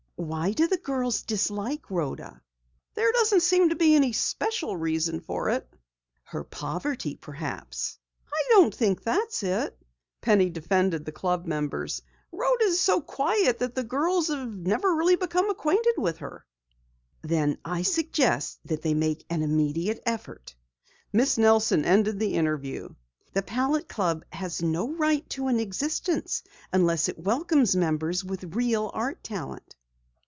"Why 0.23 0.51
do 0.51 0.67
the 0.67 0.77
girls 0.77 1.23
dislike 1.23 1.89
Rhoda?" 1.89 2.43
"There 2.93 3.11
doesn't 3.11 3.41
seem 3.41 3.69
to 3.69 3.75
be 3.75 3.95
any 3.95 4.13
special 4.13 4.77
reason 4.77 5.19
for 5.19 5.49
it." 5.49 5.67
"Her 6.25 6.43
poverty, 6.43 7.15
perhaps?" 7.15 7.97
"I 8.31 8.43
don't 8.49 8.73
think 8.73 8.99
it's 9.07 9.39
that," 9.39 9.75
Penny 10.21 10.51
defended 10.51 11.05
the 11.05 11.11
club 11.11 11.47
members. 11.47 12.03
"Rhoda 12.31 12.65
is 12.65 12.79
so 12.79 13.01
quiet 13.01 13.57
that 13.57 13.73
the 13.73 13.83
girls 13.83 14.27
have 14.27 14.47
never 14.47 15.03
become 15.17 15.49
acquainted 15.49 15.95
with 15.97 16.17
her." 16.17 16.45
"Then 17.23 17.57
I 17.65 17.81
suggest 17.81 18.59
that 18.65 18.83
they 18.83 18.93
make 18.93 19.25
an 19.27 19.41
immediate 19.41 20.01
effort," 20.05 20.53
Miss 21.11 21.39
Nelson 21.39 21.83
ended 21.83 22.19
the 22.19 22.35
interview. 22.35 22.89
"The 23.33 23.41
Palette 23.41 23.89
Club 23.89 24.23
has 24.31 24.61
no 24.61 24.91
right 24.93 25.27
to 25.31 25.47
an 25.47 25.59
existence 25.59 26.43
unless 26.71 27.09
it 27.09 27.17
welcomes 27.17 27.75
members 27.75 28.23
with 28.23 28.53
real 28.55 28.91
art 28.93 29.23
talent." 29.23 29.75